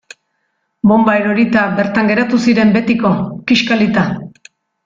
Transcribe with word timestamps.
Bonba 0.91 1.15
erori 1.19 1.45
eta 1.49 1.67
bertan 1.81 2.09
geratu 2.13 2.41
ziren 2.49 2.75
betiko, 2.81 3.15
kiskalita. 3.53 4.11